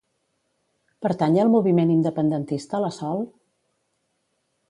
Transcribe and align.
Pertany 1.05 1.35
al 1.41 1.51
moviment 1.57 1.91
independentista 1.97 2.81
la 2.85 2.91
Sol? 2.97 3.21